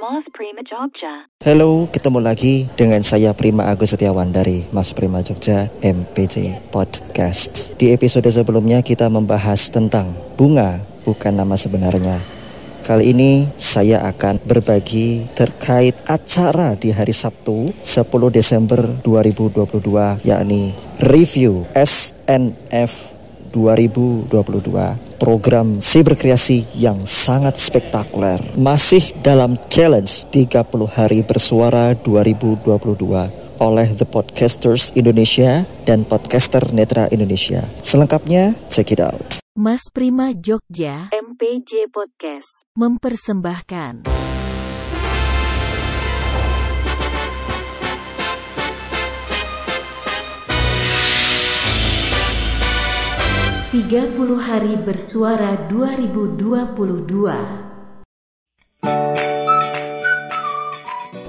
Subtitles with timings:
[0.00, 1.28] Mas Prima Jogja.
[1.44, 7.76] Halo, ketemu lagi dengan saya Prima Agus Setiawan dari Mas Prima Jogja MPJ Podcast.
[7.76, 10.08] Di episode sebelumnya kita membahas tentang
[10.40, 12.16] bunga bukan nama sebenarnya.
[12.80, 20.72] Kali ini saya akan berbagi terkait acara di hari Sabtu 10 Desember 2022 yakni
[21.04, 23.19] review SNF
[23.52, 34.08] 2022 program siberkreasi yang sangat spektakuler masih dalam challenge 30 hari bersuara 2022 oleh The
[34.08, 37.68] Podcasters Indonesia dan Podcaster Netra Indonesia.
[37.84, 39.44] Selengkapnya, check it out.
[39.52, 42.48] Mas Prima Jogja MPJ Podcast.
[42.72, 44.08] mempersembahkan
[53.70, 56.42] 30 hari bersuara 2022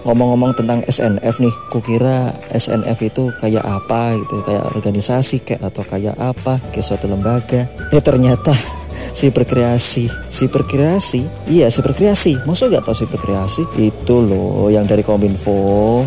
[0.02, 6.18] Ngomong-ngomong tentang SNF nih, kukira SNF itu kayak apa gitu, kayak organisasi kayak atau kayak
[6.18, 7.70] apa, kayak suatu lembaga.
[7.93, 8.57] Eh ternyata
[9.21, 12.41] si berkreasi, si berkreasi, iya si berkreasi.
[12.41, 13.70] Maksud gak tau si berkreasi?
[13.77, 16.01] Itu loh yang dari Kominfo.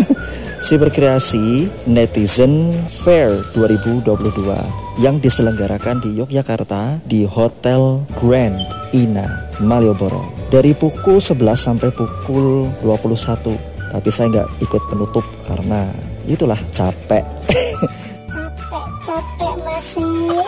[0.66, 8.56] si berkreasi Netizen Fair 2022 yang diselenggarakan di Yogyakarta di Hotel Grand
[8.96, 10.32] Ina Malioboro.
[10.48, 15.88] Dari pukul 11 sampai pukul 21 tapi saya nggak ikut penutup karena
[16.26, 17.22] itulah capek.
[18.34, 20.42] Capek-capek masih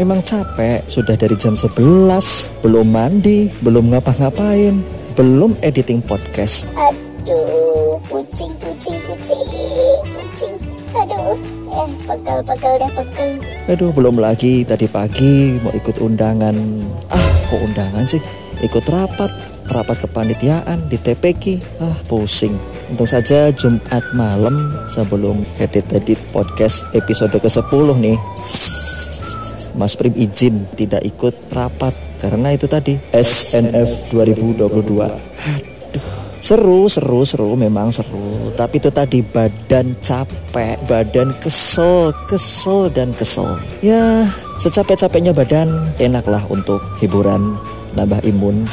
[0.00, 1.76] memang capek sudah dari jam 11
[2.64, 4.80] belum mandi belum ngapa-ngapain
[5.12, 6.64] belum editing podcast.
[6.72, 9.44] Aduh pucing pucing pucing
[10.08, 11.38] pucing aduh
[11.70, 13.30] eh pegel pegel deh pegel.
[13.70, 16.56] Aduh belum lagi tadi pagi mau ikut undangan.
[17.10, 18.22] Ah kok undangan sih?
[18.60, 19.30] Ikut rapat
[19.70, 21.44] rapat kepanitiaan di TPK
[21.78, 22.54] ah pusing.
[22.90, 28.18] Untung saja Jumat malam sebelum edit-edit podcast episode ke-10 nih.
[29.78, 35.79] Mas Prim izin tidak ikut rapat karena itu tadi SNF 2022 Aduh
[36.40, 38.48] Seru, seru, seru, memang seru.
[38.56, 43.60] Tapi itu tadi badan capek, badan kesel, kesel dan kesel.
[43.84, 44.24] Ya,
[44.56, 45.68] secapek-capeknya badan
[46.00, 47.60] enaklah untuk hiburan,
[47.92, 48.64] nambah imun.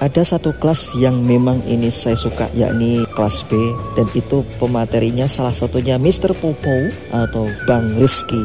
[0.00, 3.56] Ada satu kelas yang memang ini saya suka yakni kelas B
[3.92, 6.32] dan itu pematerinya salah satunya Mr.
[6.36, 8.40] Popo atau Bang Rizky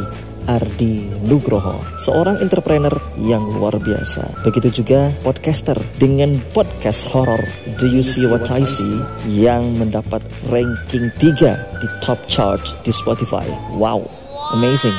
[0.50, 4.46] Ardi Nugroho, seorang entrepreneur yang luar biasa.
[4.46, 7.42] Begitu juga podcaster dengan podcast horror
[7.78, 8.98] Do You See What I See
[9.30, 13.46] yang mendapat ranking 3 di top chart di Spotify.
[13.78, 14.10] Wow,
[14.58, 14.96] amazing.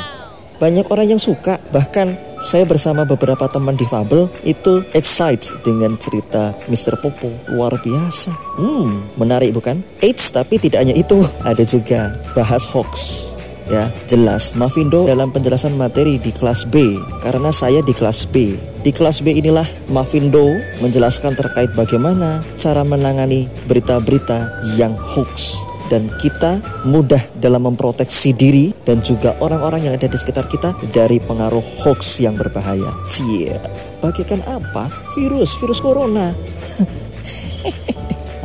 [0.62, 6.98] Banyak orang yang suka, bahkan saya bersama beberapa teman difabel itu excited dengan cerita Mr.
[7.03, 7.30] Popo.
[7.50, 8.30] Luar biasa.
[8.59, 9.82] Hmm, menarik bukan?
[9.98, 11.22] Eits, tapi tidak hanya itu.
[11.42, 13.31] Ada juga bahas hoax
[13.72, 18.53] ya jelas Mavindo dalam penjelasan materi di kelas B karena saya di kelas B
[18.84, 26.60] di kelas B inilah Mavindo menjelaskan terkait bagaimana cara menangani berita-berita yang hoax dan kita
[26.84, 32.16] mudah dalam memproteksi diri dan juga orang-orang yang ada di sekitar kita dari pengaruh hoax
[32.16, 32.89] yang berbahaya.
[33.12, 33.60] Cie,
[34.00, 34.89] bagikan apa?
[35.12, 36.33] Virus, virus corona.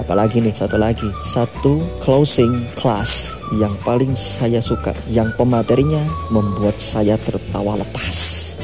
[0.07, 0.55] apalagi nih?
[0.55, 1.11] Satu lagi.
[1.19, 4.95] Satu closing class yang paling saya suka.
[5.11, 5.99] Yang pematerinya
[6.31, 8.15] membuat saya tertawa lepas.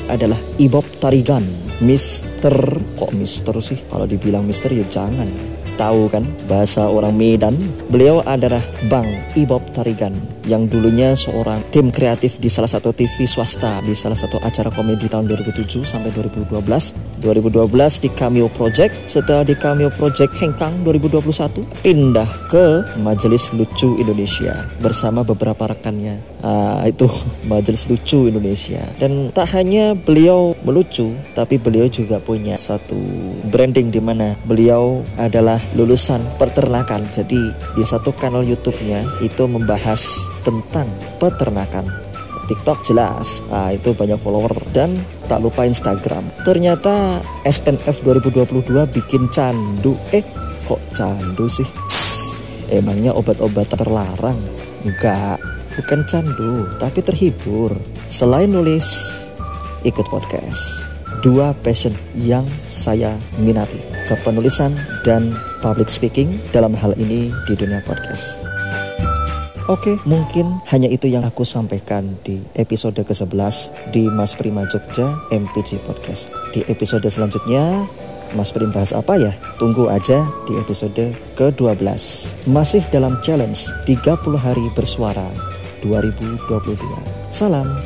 [0.07, 1.43] Adalah Ibob Tarigan.
[1.83, 2.55] Mister
[2.95, 3.83] kok Mister sih?
[3.91, 5.27] Kalau dibilang Mister ya jangan
[5.75, 7.55] tahu kan bahasa orang Medan?
[7.89, 10.13] Beliau adalah Bang Ibob Tarigan
[10.47, 15.07] yang dulunya seorang tim kreatif di salah satu TV swasta di salah satu acara komedi
[15.07, 22.27] tahun 2007 sampai 2012 2012 di Cameo Project setelah di Cameo Project Hengkang 2021 pindah
[22.51, 26.19] ke Majelis Lucu Indonesia bersama beberapa rekannya.
[26.43, 27.07] Ah, itu
[27.51, 28.83] Majelis Lucu Indonesia.
[28.99, 32.99] Dan tak hanya beliau melucu tapi beliau juga punya satu
[33.53, 37.05] branding di mana beliau adalah lulusan peternakan.
[37.13, 40.89] Jadi di satu kanal YouTube-nya itu membahas tentang
[41.21, 41.85] peternakan.
[42.43, 44.99] TikTok jelas, nah, itu banyak follower dan
[45.31, 46.27] tak lupa Instagram.
[46.43, 49.95] Ternyata SNF 2022 bikin candu.
[50.11, 50.25] Eh,
[50.67, 51.63] kok candu sih?
[52.83, 54.35] Emangnya obat-obat terlarang?
[54.83, 55.39] Enggak,
[55.79, 57.71] bukan candu, tapi terhibur.
[58.11, 59.07] Selain nulis,
[59.87, 60.92] ikut podcast.
[61.23, 63.79] Dua passion yang saya minati,
[64.11, 64.75] kepenulisan
[65.07, 65.31] dan
[65.63, 68.43] public speaking dalam hal ini di dunia podcast.
[69.71, 75.79] Oke, mungkin hanya itu yang aku sampaikan di episode ke-11 di Mas Prima Jogja MPG
[75.87, 76.27] Podcast.
[76.51, 77.87] Di episode selanjutnya
[78.35, 79.31] Mas Prim bahas apa ya?
[79.55, 81.79] Tunggu aja di episode ke-12.
[82.51, 85.31] Masih dalam challenge 30 hari bersuara
[85.87, 86.75] 2022.
[87.31, 87.79] Salam.